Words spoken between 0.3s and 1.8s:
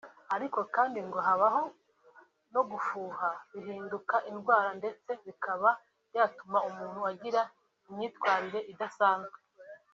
ariko kandi ngo habaho